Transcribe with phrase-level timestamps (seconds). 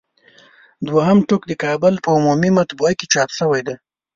[0.87, 3.75] دوهم ټوک د کابل په عمومي مطبعه کې چاپ شوی دی.